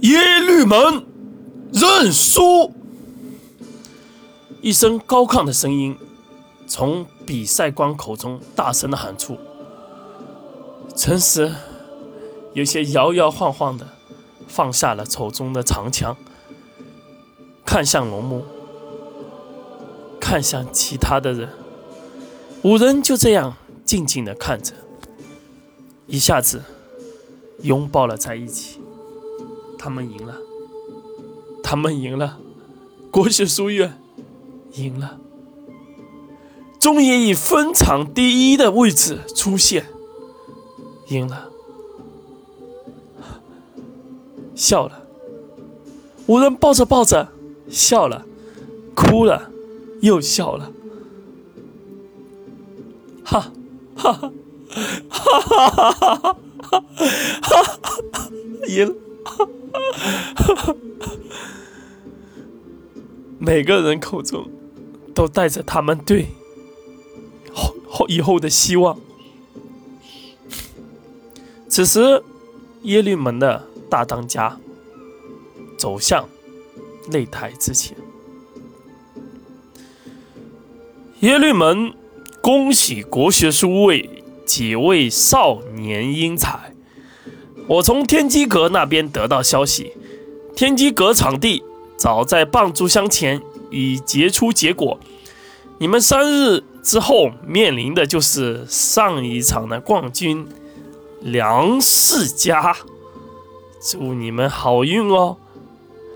[0.00, 1.04] 耶律门
[1.72, 2.72] 认输！
[4.60, 5.96] 一声高亢的声音
[6.66, 9.38] 从比赛官口中大声的喊出。
[10.96, 11.52] 陈实
[12.52, 13.88] 有些摇摇晃晃的
[14.46, 16.16] 放下了手中的长枪，
[17.64, 18.44] 看向龙木，
[20.20, 21.48] 看向其他的人。
[22.62, 24.74] 五人就这样静静的看着，
[26.06, 26.62] 一下子
[27.62, 28.77] 拥抱了在一起。
[29.78, 30.36] 他们赢了，
[31.62, 32.38] 他们赢了，
[33.10, 34.00] 国学书院
[34.72, 35.18] 赢了，
[36.80, 39.86] 终于以分场第一的位置出现，
[41.08, 41.48] 赢了，
[44.54, 45.04] 笑了。
[46.26, 47.28] 五人抱着抱着
[47.70, 48.26] 笑了，
[48.94, 49.50] 哭了，
[50.02, 50.70] 又笑了。
[53.24, 53.50] 哈，
[53.96, 54.32] 哈哈，
[55.08, 56.27] 哈哈哈哈哈，哈
[63.48, 64.46] 每个人口中
[65.14, 66.26] 都带着他们对
[67.50, 69.00] 后后以后的希望。
[71.66, 72.22] 此时，
[72.82, 74.60] 耶律门的大当家
[75.78, 76.28] 走向
[77.10, 77.96] 擂台之前，
[81.20, 81.94] 耶律门。
[82.40, 86.72] 恭喜国学书位几位少年英才！
[87.66, 89.92] 我从天机阁那边得到消息，
[90.54, 91.62] 天机阁场地
[91.98, 94.98] 早在半炷香前已结出结果。
[95.78, 100.46] 你们三日之后面临的就是上一场的冠军
[101.20, 102.76] 梁世家，
[103.80, 105.36] 祝你们好运哦！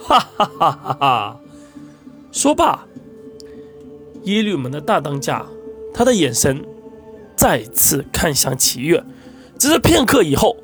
[0.00, 1.40] 哈哈哈哈哈！
[2.30, 2.86] 说罢，
[4.24, 5.46] 耶律门的大当家。
[5.94, 6.64] 他的眼神
[7.34, 9.02] 再次看向齐月，
[9.58, 10.56] 只是片刻以后，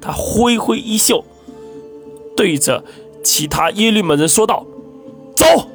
[0.00, 1.24] 他挥挥衣袖，
[2.36, 2.82] 对着
[3.22, 4.66] 其他耶律门人说道
[5.36, 5.68] ：“走！”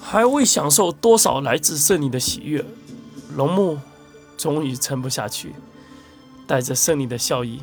[0.00, 2.64] 还未享受多少来自胜利的喜悦，
[3.34, 3.78] 龙木
[4.36, 5.54] 终于撑不下去，
[6.46, 7.62] 带着胜利的笑意，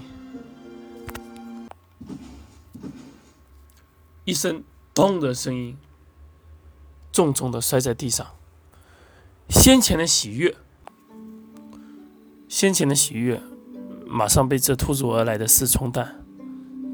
[4.26, 4.64] 一声
[4.94, 5.78] “咚”的声音。
[7.12, 8.26] 重重的摔在地上，
[9.50, 10.56] 先前的喜悦，
[12.48, 13.42] 先前的喜悦，
[14.10, 16.26] 马上被这突如而来的事冲淡。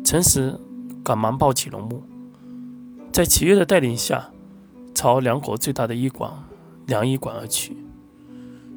[0.03, 0.59] 陈实
[1.03, 2.03] 赶忙抱起龙木，
[3.11, 4.29] 在齐月的带领下，
[4.93, 6.31] 朝两国最大的医馆——
[6.85, 7.77] 良医馆而去。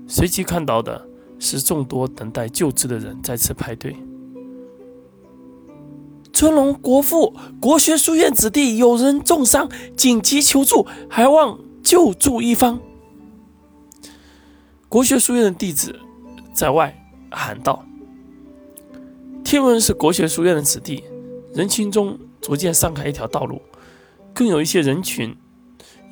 [0.07, 1.07] 随即看到的
[1.39, 3.95] 是众多等待救治的人在此排队。
[6.33, 12.81] 尊龙国父，国学书院子弟有人重伤，紧急求助，还望救助一方。
[14.89, 15.99] 国学书院的弟子
[16.55, 16.97] 在外
[17.31, 17.85] 喊道
[19.51, 21.03] ：“天闻是国学书院的子弟，
[21.55, 23.63] 人群中逐渐散开一条道路，
[24.35, 25.35] 更有一些人群，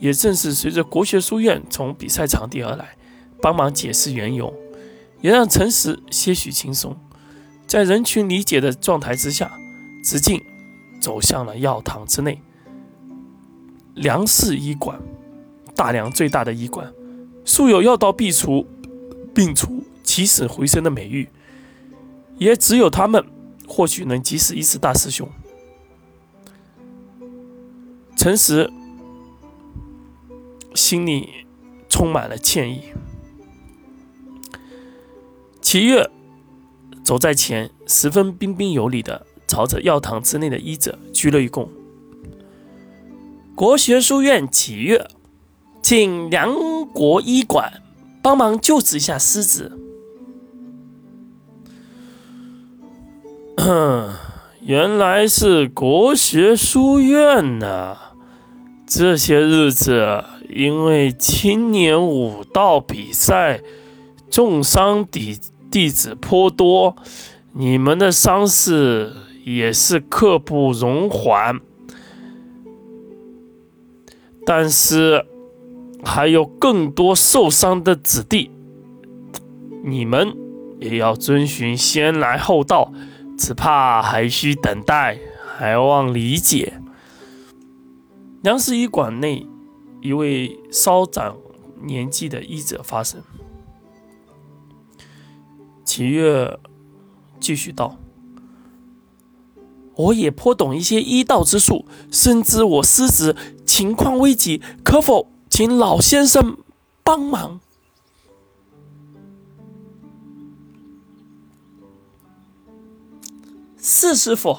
[0.01, 2.97] 也正是随着国学书院从比赛场地而来，
[3.43, 4.55] 帮忙解释缘由，
[5.21, 6.97] 也让陈实些许轻松。
[7.67, 9.53] 在人群理解的状态之下。”
[10.03, 10.41] 直径
[10.99, 12.41] 走向了药堂之内。
[13.97, 14.99] 梁氏医馆，
[15.75, 16.91] 大梁最大的医馆，
[17.45, 18.67] 素有药到必除、
[19.35, 21.29] 病除、起死回生的美誉，
[22.39, 23.25] 也只有他们
[23.67, 25.29] 或许能及时医治大师兄。
[28.17, 28.71] 陈实
[30.75, 31.47] 心里
[31.89, 32.83] 充满了歉意。
[35.61, 36.11] 齐月
[37.05, 39.27] 走在前，十分彬彬有礼的。
[39.49, 41.69] 朝着药堂之内的医者鞠了一躬。
[43.55, 45.09] 国学书院齐月，
[45.81, 47.81] 请梁国医馆
[48.21, 49.79] 帮忙救治一下师子。
[54.61, 57.97] 原来是国学书院呐！
[58.87, 63.61] 这些日子因为青年武道比赛，
[64.31, 65.39] 重伤弟
[65.71, 66.97] 弟子颇多，
[67.53, 69.13] 你们的伤势。
[69.47, 71.61] 也是刻不容缓，
[74.45, 75.25] 但是
[76.03, 78.51] 还有更多受伤的子弟，
[79.85, 80.37] 你们
[80.81, 82.93] 也要遵循先来后到，
[83.37, 85.19] 只怕还需等待，
[85.57, 86.81] 还望理解。
[88.43, 89.47] 梁氏医馆内
[90.01, 91.37] 一位稍长
[91.83, 93.21] 年纪的医者发声，
[95.85, 96.59] 启月
[97.41, 97.97] 继续道。
[99.97, 103.35] 我也颇懂一些医道之术，深知我师侄
[103.65, 106.59] 情况危急，可否请老先生
[107.03, 107.61] 帮忙？
[113.89, 114.57] 四师傅。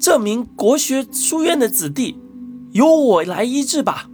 [0.00, 2.18] 这名国学书院的子弟，
[2.72, 4.10] 由我来医治吧。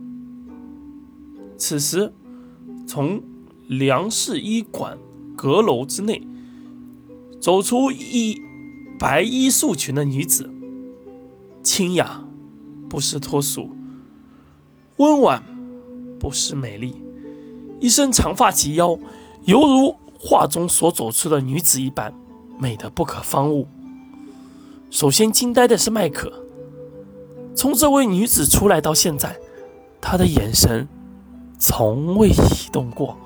[1.56, 2.12] 此时，
[2.86, 3.22] 从
[3.66, 4.98] 梁氏医馆
[5.34, 6.28] 阁楼之内
[7.40, 8.38] 走出一
[8.98, 10.50] 白衣素裙的女子，
[11.62, 12.22] 清雅
[12.90, 13.70] 不失脱俗，
[14.98, 15.42] 温婉
[16.20, 17.02] 不失美丽，
[17.80, 18.98] 一身长发及腰，
[19.46, 22.12] 犹如画中所走出的女子一般，
[22.58, 23.66] 美得不可方物。
[24.90, 26.32] 首先惊呆的是麦克，
[27.54, 29.36] 从这位女子出来到现在，
[30.00, 30.86] 他的眼神
[31.58, 33.16] 从未移动过，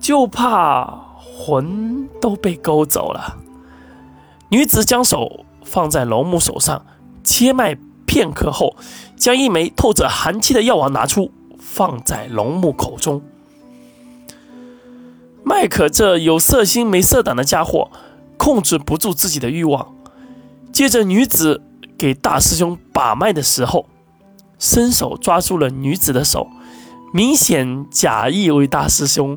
[0.00, 0.84] 就怕
[1.20, 3.38] 魂都被勾走了。
[4.48, 6.84] 女子将手放在龙母手上，
[7.22, 8.76] 切脉片刻后，
[9.16, 13.22] 将一枚透着寒气的药丸拿出，放在龙母口中。
[15.44, 17.90] 麦克这有色心没色胆的家伙，
[18.36, 19.94] 控制不住自己的欲望。
[20.72, 21.62] 接着，女子
[21.98, 23.86] 给大师兄把脉的时候，
[24.58, 26.48] 伸手抓住了女子的手，
[27.12, 29.36] 明显假意为大师兄，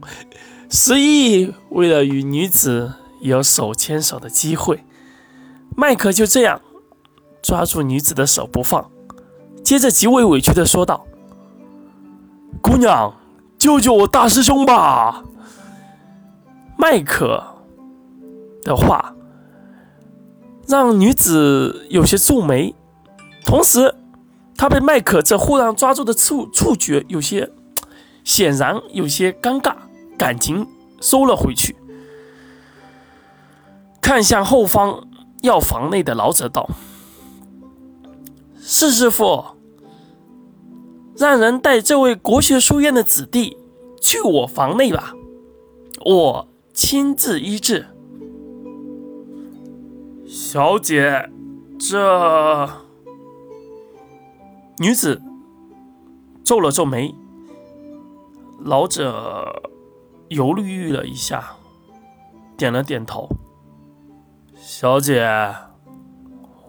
[0.70, 4.84] 实意为了与女子有手牵手的机会。
[5.76, 6.62] 麦克就这样
[7.42, 8.90] 抓住女子的手不放，
[9.64, 11.06] 接着极为委屈的说道
[12.62, 13.14] ：“姑娘，
[13.58, 15.24] 救救我大师兄吧！”
[16.86, 17.44] 麦克
[18.62, 19.16] 的话。
[20.68, 22.74] 让女子有些皱眉，
[23.44, 23.96] 同时，
[24.56, 27.52] 她被麦克这忽然抓住的触触觉有些
[28.24, 29.76] 显然有些尴尬，
[30.16, 30.68] 感情
[31.02, 31.76] 收了回去，
[34.02, 35.08] 看向后方
[35.42, 36.68] 药房内的老者道
[38.58, 39.44] ：“是师傅，
[41.16, 43.56] 让人带这位国学书院的子弟
[44.02, 45.14] 去我房内吧，
[46.04, 47.88] 我亲自医治。”
[50.28, 51.30] 小姐，
[51.80, 52.70] 这
[54.78, 55.22] 女子
[56.44, 57.16] 皱了皱眉，
[58.60, 59.64] 老者
[60.28, 61.56] 犹豫了一下，
[62.58, 63.30] 点了点头。
[64.56, 65.26] 小姐，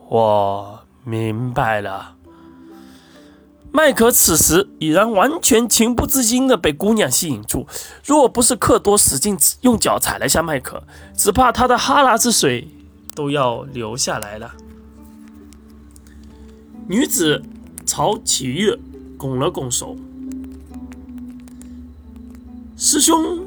[0.08, 2.15] 我明白了。
[3.72, 7.66] 麦克此时已然完全情不自禁的被姑娘吸引住，
[8.04, 10.82] 若不是克多使劲用脚踩了一下麦克，
[11.16, 12.68] 只怕他的哈喇子水。
[13.16, 14.54] 都要流下来了。
[16.86, 17.42] 女子
[17.86, 18.78] 朝启月
[19.16, 19.96] 拱了拱手
[22.76, 23.46] ：“师兄